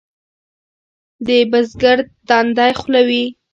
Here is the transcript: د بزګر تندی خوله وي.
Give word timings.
د 1.25 1.29
بزګر 1.51 1.97
تندی 2.27 2.71
خوله 2.79 3.01
وي. 3.07 3.23